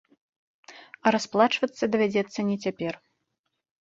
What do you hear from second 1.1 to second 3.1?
расплачвацца давядзецца не цяпер.